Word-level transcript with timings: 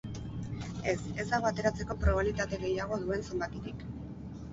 Ez, 0.91 0.95
ez 1.23 1.25
dago 1.33 1.49
ateratzeko 1.49 1.97
probabilitate 2.05 2.59
gehiago 2.65 2.99
duen 3.05 3.27
zenbakirik. 3.29 3.85